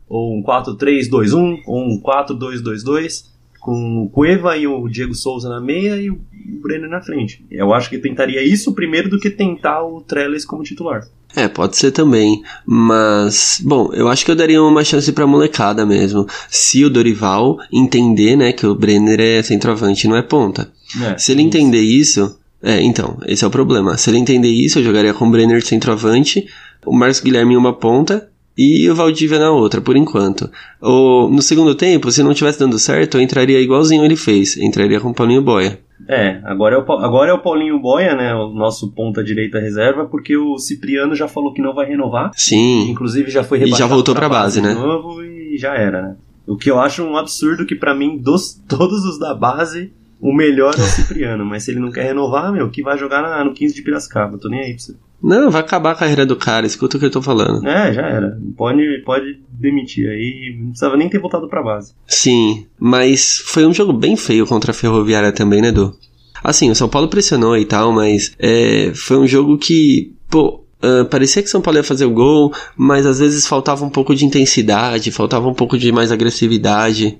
[0.08, 3.26] ou um 4-3-2-1, ou um 4-2-2-2,
[3.60, 6.20] com o Cueva e o Diego Souza na meia e o
[6.62, 7.44] Brenner na frente.
[7.50, 11.06] Eu acho que tentaria isso primeiro do que tentar o Trellis como titular.
[11.36, 15.84] É, pode ser também, mas bom, eu acho que eu daria uma chance pra molecada
[15.84, 16.26] mesmo.
[16.48, 20.70] Se o Dorival entender, né, que o Brenner é centroavante e não é ponta.
[21.02, 23.98] É, Se ele entender isso, é, então, esse é o problema.
[23.98, 26.46] Se ele entender isso, eu jogaria com o Brenner centroavante,
[26.86, 30.48] o Marcos Guilherme em uma ponta e o Valdívia na outra, por enquanto.
[30.80, 35.00] O, no segundo tempo, se não tivesse dando certo, eu entraria igualzinho ele fez, entraria
[35.00, 35.80] com o Paulinho Boia.
[36.08, 38.34] É, agora é, o, agora é o Paulinho Boia, né?
[38.34, 42.30] O nosso ponta direita reserva, porque o Cipriano já falou que não vai renovar.
[42.34, 44.74] Sim, Inclusive já foi E já rebaixado voltou pra base, de né?
[44.74, 46.16] novo e já era, né?
[46.46, 50.32] O que eu acho um absurdo que pra mim, dos todos os da base, o
[50.34, 51.44] melhor é o Cipriano.
[51.44, 54.36] mas se ele não quer renovar, meu, que vai jogar na- no 15 de Piracicaba.
[54.38, 54.94] Tô nem aí pra você.
[55.22, 57.66] Não, vai acabar a carreira do cara, escuta o que eu tô falando.
[57.66, 58.38] É, já era.
[58.56, 60.56] Pode, pode demitir aí.
[60.58, 61.94] Não precisava nem ter voltado pra base.
[62.06, 65.96] Sim, mas foi um jogo bem feio contra a Ferroviária também, né, Edu?
[66.42, 71.06] Assim, o São Paulo pressionou e tal, mas é, foi um jogo que, pô, ah,
[71.06, 74.14] parecia que o São Paulo ia fazer o gol, mas às vezes faltava um pouco
[74.14, 77.18] de intensidade, faltava um pouco de mais agressividade.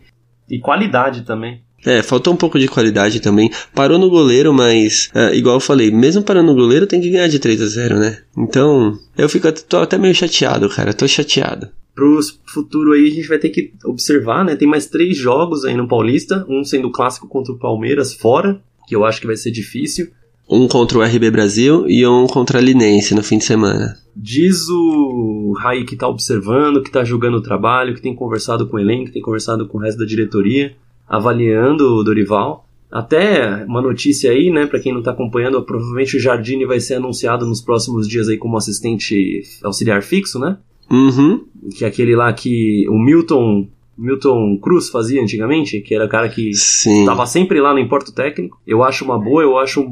[0.50, 1.62] E qualidade também.
[1.84, 3.50] É, faltou um pouco de qualidade também.
[3.74, 7.28] Parou no goleiro, mas, ah, igual eu falei, mesmo parando no goleiro tem que ganhar
[7.28, 8.18] de 3 a 0 né?
[8.36, 11.68] Então, eu fico, tô até meio chateado, cara, tô chateado.
[11.94, 14.56] Pro futuro aí a gente vai ter que observar, né?
[14.56, 18.60] Tem mais três jogos aí no Paulista, um sendo o clássico contra o Palmeiras fora,
[18.88, 20.08] que eu acho que vai ser difícil.
[20.48, 23.96] Um contra o RB Brasil e um contra a Linense no fim de semana.
[24.14, 28.76] Diz o Rai que tá observando, que tá julgando o trabalho, que tem conversado com
[28.76, 30.76] o elenco, que tem conversado com o resto da diretoria,
[31.08, 32.68] avaliando o Dorival.
[32.90, 36.94] Até uma notícia aí, né, para quem não tá acompanhando, provavelmente o Jardine vai ser
[36.94, 40.58] anunciado nos próximos dias aí como assistente auxiliar fixo, né?
[40.90, 41.44] Uhum.
[41.76, 46.28] Que é aquele lá que o Milton Milton Cruz fazia antigamente, que era o cara
[46.28, 47.04] que Sim.
[47.04, 48.60] tava sempre lá, não importa o técnico.
[48.66, 49.88] Eu acho uma boa, eu acho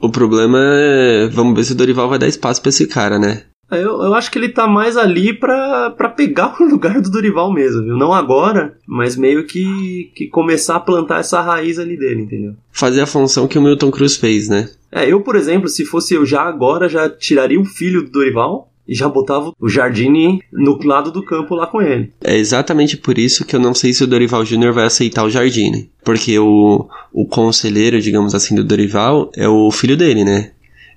[0.00, 1.28] O problema é.
[1.28, 3.44] Vamos ver se o Dorival vai dar espaço pra esse cara, né?
[3.70, 7.10] É, Eu, eu acho que ele tá mais ali pra, pra pegar o lugar do
[7.10, 7.96] Dorival mesmo, viu?
[7.96, 12.54] Não agora, mas meio que, que começar a plantar essa raiz ali dele, entendeu?
[12.70, 14.68] Fazer a função que o Milton Cruz fez, né?
[14.90, 18.70] É, eu, por exemplo, se fosse eu já agora, já tiraria o filho do Dorival
[18.86, 22.12] e já botava o Jardine no lado do campo lá com ele.
[22.22, 25.30] É exatamente por isso que eu não sei se o Dorival Júnior vai aceitar o
[25.30, 25.90] Jardine.
[26.04, 30.50] Porque o, o conselheiro, digamos assim, do Dorival é o filho dele, né?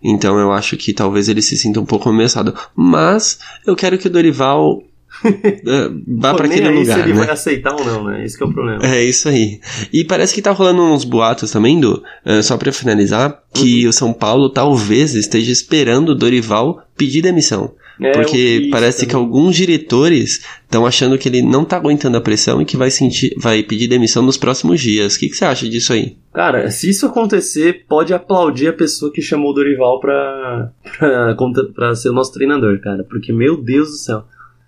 [0.04, 2.54] Então eu acho que talvez ele se sinta um pouco ameaçado.
[2.76, 4.82] Mas eu quero que o Dorival
[5.26, 7.20] eh, vá para aquele lugar, se ele né?
[7.26, 8.24] vai aceitar ou não, né?
[8.24, 8.86] Esse que é o problema.
[8.86, 9.60] É isso aí.
[9.92, 13.90] E parece que tá rolando uns boatos também, do, eh, só pra finalizar, que Uhum.
[13.90, 17.72] o São Paulo talvez esteja esperando o Dorival pedir demissão.
[18.00, 22.62] É, porque parece que alguns diretores estão achando que ele não tá aguentando a pressão
[22.62, 25.16] e que vai sentir, vai pedir demissão nos próximos dias.
[25.16, 26.16] O que, que você acha disso aí?
[26.34, 31.36] Cara, se isso acontecer, pode aplaudir a pessoa que chamou o Dorival pra, pra,
[31.74, 33.04] pra ser o nosso treinador, cara.
[33.04, 34.24] Porque, meu Deus do céu.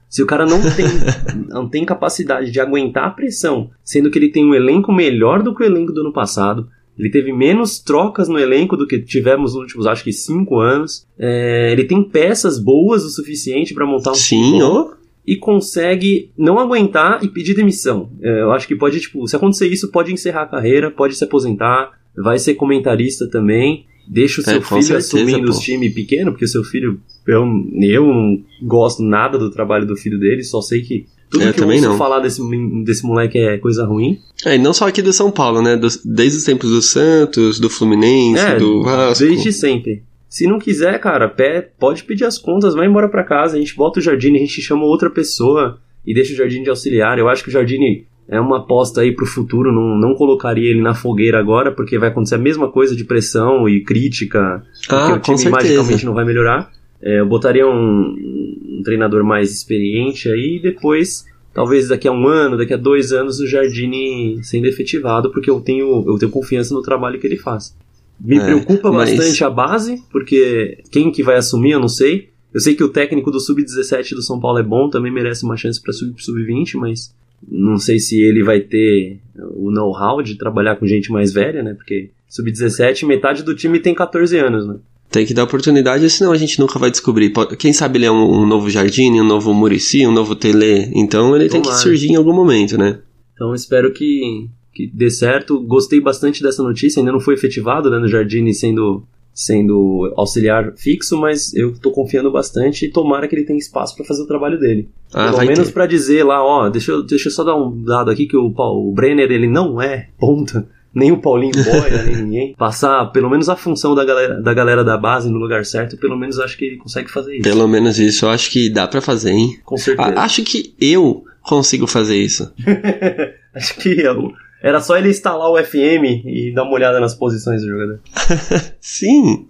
[0.10, 0.88] Se o cara não tem,
[1.48, 5.54] não tem capacidade de aguentar a pressão, sendo que ele tem um elenco melhor do
[5.54, 6.68] que o elenco do ano passado,
[7.00, 11.08] ele teve menos trocas no elenco do que tivemos nos últimos, acho que, cinco anos.
[11.18, 14.90] É, ele tem peças boas o suficiente pra montar um time Sim, ó.
[15.26, 18.10] e consegue não aguentar e pedir demissão.
[18.22, 21.24] É, eu acho que pode, tipo, se acontecer isso, pode encerrar a carreira, pode se
[21.24, 23.86] aposentar, vai ser comentarista também.
[24.12, 25.52] Deixa o É, seu com filho certeza, assumindo pô.
[25.52, 27.46] os times pequenos, porque seu filho, eu,
[27.82, 31.60] eu não gosto nada do trabalho do filho dele, só sei que tudo Eu que
[31.60, 31.98] eu também ouço não.
[31.98, 32.42] falar desse,
[32.84, 34.18] desse moleque é coisa ruim.
[34.46, 35.76] É, e não só aqui do São Paulo, né?
[35.78, 39.24] Dos- desde os tempos do Santos, do Fluminense, É, do Vasco.
[39.26, 40.04] desde sempre.
[40.28, 43.76] Se não quiser, cara, pé, pode pedir as contas, vai embora pra casa, a gente
[43.76, 47.18] bota o Jardine, a gente chama outra pessoa e deixa o Jardine de auxiliar.
[47.18, 50.82] Eu acho que o Jardine é uma aposta aí pro futuro, não, não colocaria ele
[50.84, 55.16] na fogueira agora, porque vai acontecer a mesma coisa de pressão e crítica, porque Ah,
[55.16, 55.50] o time certeza.
[55.50, 56.70] magicamente não vai melhorar.
[57.02, 62.28] É, eu botaria um, um treinador mais experiente aí e depois, talvez daqui a um
[62.28, 66.74] ano, daqui a dois anos, o Jardine sendo efetivado, porque eu tenho, eu tenho confiança
[66.74, 67.76] no trabalho que ele faz.
[68.20, 72.30] Me É, preocupa mas- bastante a base, porque quem que vai assumir, eu não sei.
[72.54, 75.56] Eu sei que o técnico do Sub-17 do São Paulo é bom, também merece uma
[75.56, 77.14] chance para subir pro Sub-20, mas
[77.48, 79.20] não sei se ele vai ter
[79.56, 81.74] o know-how de trabalhar com gente mais velha, né?
[81.76, 84.76] Porque Sub-17, metade do time tem 14 anos, né?
[85.12, 87.34] Tem que dar oportunidade, senão a gente nunca vai descobrir.
[87.58, 90.92] Quem sabe ele é um, um novo Jardine, um novo Murici, um novo Tele.
[90.94, 91.82] Então ele tem que Tomara.
[91.82, 93.00] surgir em algum momento, né?
[93.34, 95.60] Então espero que, que dê certo.
[95.62, 101.18] Gostei bastante dessa notícia, ainda não foi efetivado, né, no Jardine sendo, sendo auxiliar fixo,
[101.18, 104.60] mas eu tô confiando bastante e tomara que ele tenha espaço para fazer o trabalho
[104.60, 104.90] dele.
[105.12, 108.12] Ah, Pelo menos pra dizer lá, ó, deixa eu, deixa eu só dar um dado
[108.12, 112.56] aqui que o, o Brenner ele não é ponta, nem o Paulinho Boia, nem ninguém.
[112.58, 116.18] Passar pelo menos a função da galera, da galera da base no lugar certo, pelo
[116.18, 117.44] menos acho que ele consegue fazer isso.
[117.44, 119.60] Pelo menos isso, eu acho que dá pra fazer, hein?
[119.64, 120.10] Com certeza.
[120.10, 122.52] A- acho que eu consigo fazer isso.
[123.56, 127.62] Acho que eu- era só ele instalar o FM e dar uma olhada nas posições
[127.62, 128.00] do jogador.
[128.80, 129.48] Sim.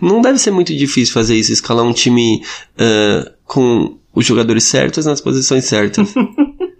[0.00, 2.42] Não deve ser muito difícil fazer isso, escalar um time
[2.78, 6.12] ah, com os jogadores certos nas posições certas.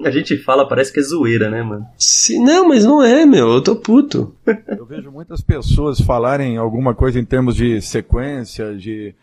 [0.04, 1.86] A gente fala, parece que é zoeira, né, mano?
[1.96, 3.52] Se, não, mas não é, meu.
[3.52, 4.34] Eu tô puto.
[4.68, 9.14] Eu vejo muitas pessoas falarem alguma coisa em termos de sequência, de,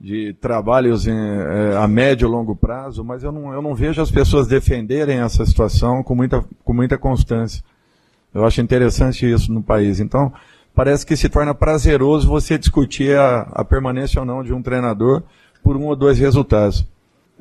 [0.00, 4.00] de trabalhos em, eh, a médio e longo prazo, mas eu não, eu não vejo
[4.02, 7.62] as pessoas defenderem essa situação com muita, com muita constância.
[8.34, 10.00] Eu acho interessante isso no país.
[10.00, 10.32] Então,
[10.74, 15.22] parece que se torna prazeroso você discutir a, a permanência ou não de um treinador
[15.62, 16.86] por um ou dois resultados.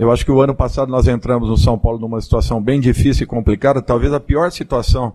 [0.02, 3.24] Eu acho que o ano passado nós entramos no São Paulo numa situação bem difícil
[3.24, 5.14] e complicada, talvez a pior situação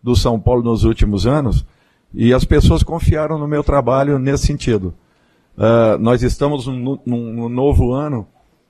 [0.00, 1.66] do São Paulo nos últimos anos,
[2.14, 4.94] e as pessoas confiaram no meu trabalho nesse sentido.
[5.58, 8.28] Ah, nós estamos num, num- novo ano,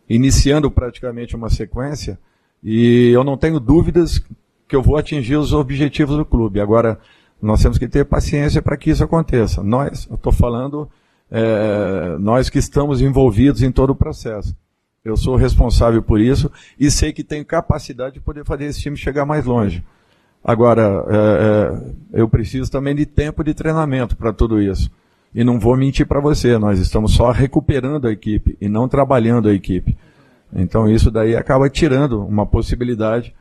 [0.09, 2.18] iniciando praticamente uma sequência,
[2.64, 4.24] e eu não tenho dúvidas
[4.66, 6.62] que eu vou atingir os objetivos do clube.
[6.62, 6.98] Agora,
[7.42, 9.62] nós temos que ter paciência para que isso aconteça.
[9.62, 10.88] Nós, eu estou falando,
[11.31, 14.57] eh, nós que estamos envolvidos em todo o processo.
[15.11, 18.97] Eu sou responsável por isso e sei que tenho capacidade de poder fazer esse time
[18.97, 19.85] chegar mais longe.
[20.42, 24.90] Agora, é, é, eu preciso também de tempo de treinamento para tudo isso.
[25.35, 29.49] E não vou mentir para você, nós estamos só recuperando a equipe e não trabalhando
[29.49, 29.97] a equipe.
[30.55, 33.35] Então isso daí acaba tirando uma possibilidade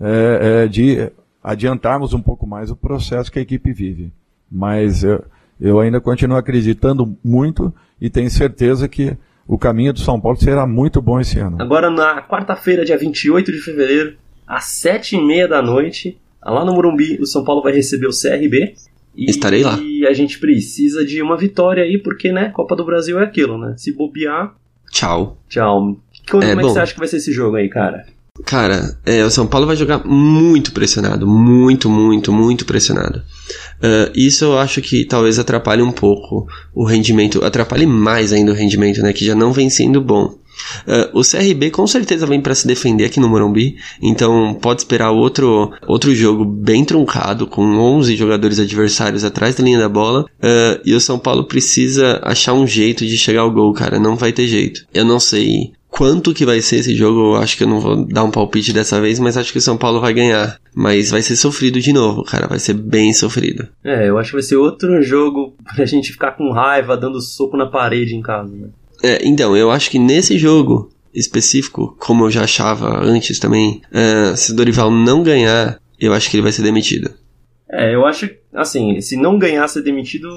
[0.00, 1.10] é, é, de
[1.42, 4.12] adiantarmos um pouco mais o processo que a equipe vive.
[4.50, 5.24] Mas eu,
[5.60, 9.16] eu ainda continuo acreditando muito e tenho certeza que
[9.48, 11.56] o caminho do São Paulo será muito bom esse ano.
[11.58, 16.74] Agora, na quarta-feira, dia 28 de fevereiro, às sete e meia da noite, lá no
[16.74, 18.74] Morumbi, o São Paulo vai receber o CRB.
[19.16, 19.78] E, Estarei lá.
[19.80, 23.56] E a gente precisa de uma vitória aí, porque, né, Copa do Brasil é aquilo,
[23.56, 23.74] né?
[23.78, 24.54] Se bobear...
[24.90, 25.38] Tchau.
[25.48, 25.98] Tchau.
[26.30, 28.06] Como é, é que você acha que vai ser esse jogo aí, cara?
[28.44, 33.18] Cara, é, o São Paulo vai jogar muito pressionado, muito, muito, muito pressionado.
[33.78, 38.54] Uh, isso eu acho que talvez atrapalhe um pouco o rendimento, atrapalhe mais ainda o
[38.54, 40.34] rendimento, né, que já não vem sendo bom.
[40.86, 45.12] Uh, o CRB com certeza vem para se defender aqui no Morumbi, então pode esperar
[45.12, 50.80] outro, outro jogo bem truncado, com 11 jogadores adversários atrás da linha da bola, uh,
[50.84, 54.32] e o São Paulo precisa achar um jeito de chegar ao gol, cara, não vai
[54.32, 54.84] ter jeito.
[54.92, 58.04] Eu não sei Quanto que vai ser esse jogo, eu acho que eu não vou
[58.04, 60.56] dar um palpite dessa vez, mas acho que o São Paulo vai ganhar.
[60.72, 63.66] Mas vai ser sofrido de novo, cara, vai ser bem sofrido.
[63.82, 67.56] É, eu acho que vai ser outro jogo pra gente ficar com raiva, dando soco
[67.56, 68.68] na parede em casa, né?
[69.02, 74.36] É, então, eu acho que nesse jogo específico, como eu já achava antes também, uh,
[74.36, 77.10] se o Dorival não ganhar, eu acho que ele vai ser demitido.
[77.68, 80.28] É, eu acho, assim, se não ganhar ser demitido,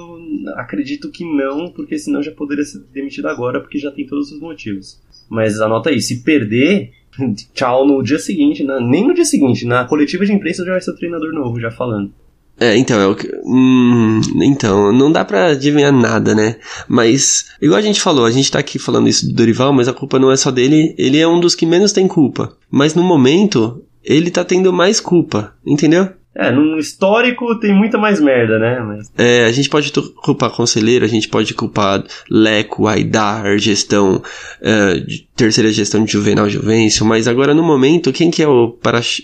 [0.56, 4.40] acredito que não, porque senão já poderia ser demitido agora, porque já tem todos os
[4.40, 5.00] motivos.
[5.28, 6.90] Mas anota aí, se perder,
[7.54, 8.78] tchau no dia seguinte, né?
[8.80, 11.70] nem no dia seguinte, na coletiva de imprensa já vai ser o treinador novo, já
[11.70, 12.12] falando.
[12.60, 13.28] É, então, é o que.
[13.44, 16.56] Hum, então, não dá pra adivinhar nada, né?
[16.86, 19.92] Mas, igual a gente falou, a gente tá aqui falando isso do Dorival, mas a
[19.92, 22.56] culpa não é só dele, ele é um dos que menos tem culpa.
[22.70, 26.10] Mas no momento, ele tá tendo mais culpa, entendeu?
[26.34, 28.80] É, no histórico tem muita mais merda, né?
[28.80, 29.12] Mas...
[29.18, 35.70] É, a gente pode culpar conselheiro, a gente pode culpar Leco, Aidar, gestão, uh, terceira
[35.70, 38.70] gestão de Juvenal Juvencio, mas agora no momento, quem que é o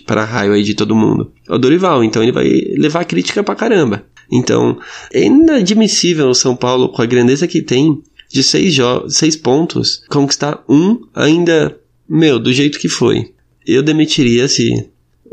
[0.05, 1.31] para-raio aí de todo mundo?
[1.49, 4.03] É o Dorival, então ele vai levar crítica pra caramba.
[4.31, 4.77] Então,
[5.11, 10.63] é inadmissível o São Paulo, com a grandeza que tem, de seis, seis pontos, conquistar
[10.69, 11.75] um ainda,
[12.07, 13.31] meu, do jeito que foi.
[13.65, 14.87] Eu demitiria se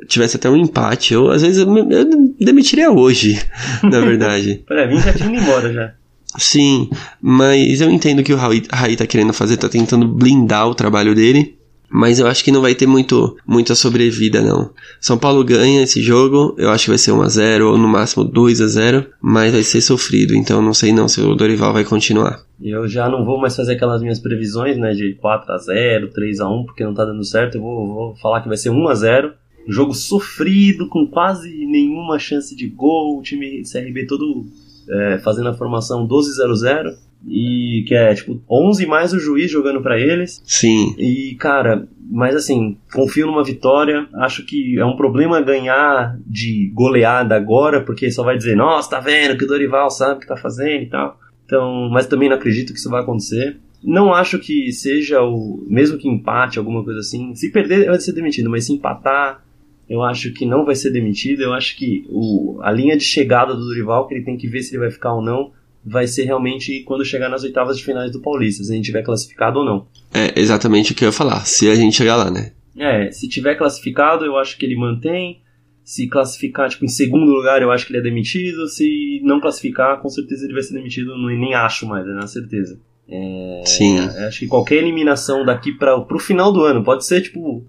[0.07, 3.41] tivesse até um empate, eu às vezes eu, eu demitiria hoje,
[3.83, 4.63] na verdade.
[4.67, 5.93] pra mim já tinha ido embora já.
[6.39, 10.75] Sim, mas eu entendo que o Raí, Raí tá querendo fazer, tá tentando blindar o
[10.75, 11.57] trabalho dele.
[11.89, 14.71] Mas eu acho que não vai ter muito, muita sobrevida, não.
[15.01, 19.07] São Paulo ganha esse jogo, eu acho que vai ser 1x0 ou no máximo 2x0,
[19.21, 22.41] mas vai ser sofrido, então não sei não se o Dorival vai continuar.
[22.61, 26.93] Eu já não vou mais fazer aquelas minhas previsões, né, de 4x0, 3x1, porque não
[26.93, 29.33] tá dando certo, eu vou, vou falar que vai ser 1x0
[29.69, 34.47] jogo sofrido, com quase nenhuma chance de gol, o time CRB todo
[34.89, 36.95] é, fazendo a formação 12-0-0.
[37.29, 40.41] E que é tipo 11 mais o juiz jogando para eles.
[40.45, 40.95] Sim.
[40.97, 44.07] E cara, mas assim, confio numa vitória.
[44.15, 49.01] Acho que é um problema ganhar de goleada agora, porque só vai dizer, nossa, tá
[49.01, 51.19] vendo que o Dorival sabe o que tá fazendo e tal.
[51.45, 53.57] Então, mas também não acredito que isso vai acontecer.
[53.83, 55.65] Não acho que seja o.
[55.69, 57.35] Mesmo que empate, alguma coisa assim.
[57.35, 59.45] Se perder, vai ser demitido, mas se empatar,
[59.89, 61.43] eu acho que não vai ser demitido.
[61.43, 64.63] Eu acho que o, a linha de chegada do Dorival, que ele tem que ver
[64.63, 65.53] se ele vai ficar ou não,
[65.85, 69.03] vai ser realmente quando chegar nas oitavas de finais do Paulista, se a gente tiver
[69.03, 69.87] classificado ou não.
[70.13, 72.53] É exatamente o que eu ia falar, se a gente chegar lá, né?
[72.77, 75.41] É, se tiver classificado, eu acho que ele mantém.
[75.83, 78.67] Se classificar, tipo, em segundo lugar, eu acho que ele é demitido.
[78.69, 81.17] Se não classificar, com certeza ele vai ser demitido.
[81.17, 82.81] Nem acho mais, é na certeza.
[83.09, 84.01] É, Sim.
[84.01, 87.65] Acho que qualquer eliminação daqui para pro final do ano, pode ser, tipo,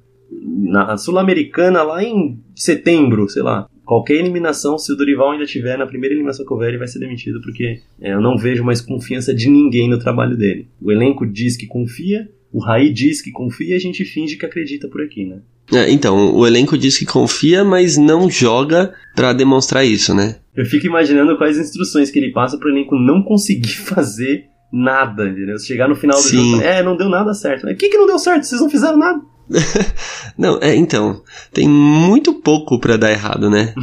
[0.58, 3.68] na Sul-Americana lá em setembro, sei lá.
[3.86, 7.00] Qualquer eliminação, se o Dorival ainda tiver na primeira eliminação que houver, ele vai ser
[7.00, 10.68] demitido, porque é, eu não vejo mais confiança de ninguém no trabalho dele.
[10.82, 14.46] O elenco diz que confia, o Raí diz que confia e a gente finge que
[14.46, 15.40] acredita por aqui, né?
[15.72, 20.38] É, então, o elenco diz que confia, mas não joga para demonstrar isso, né?
[20.56, 25.58] Eu fico imaginando quais instruções que ele passa pro elenco não conseguir fazer nada, entendeu?
[25.60, 26.52] Chegar no final do Sim.
[26.52, 27.68] jogo, é, não deu nada certo.
[27.68, 28.44] O que que não deu certo?
[28.44, 29.22] Vocês não fizeram nada.
[30.38, 31.22] Não, é, então,
[31.54, 33.74] tem muito pouco para dar errado, né?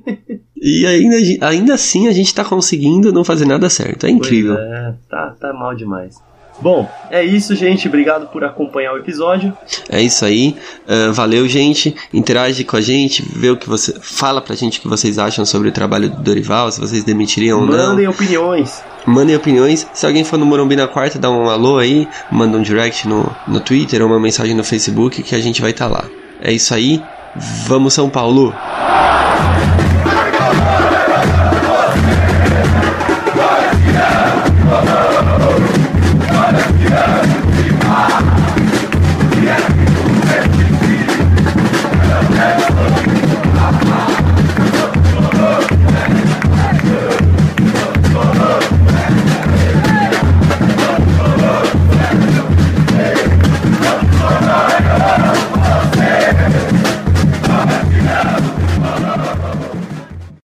[0.56, 4.06] e ainda, ainda assim a gente tá conseguindo não fazer nada certo.
[4.06, 4.56] É incrível.
[4.56, 6.16] Pois é, tá, tá mal demais.
[6.60, 7.88] Bom, é isso, gente.
[7.88, 9.56] Obrigado por acompanhar o episódio.
[9.88, 10.56] É isso aí.
[10.86, 11.94] Uh, valeu, gente.
[12.12, 13.98] Interage com a gente, vê o que você.
[14.00, 17.60] Fala pra gente o que vocês acham sobre o trabalho do Dorival, se vocês demitiriam
[17.60, 17.90] ou não.
[17.90, 18.82] Mandem opiniões.
[19.06, 19.86] Mandem opiniões.
[19.92, 23.34] Se alguém for no Morumbi na quarta, dá um alô aí, manda um direct no,
[23.48, 26.04] no Twitter ou uma mensagem no Facebook que a gente vai estar tá lá.
[26.42, 27.02] É isso aí.
[27.66, 28.52] Vamos São Paulo!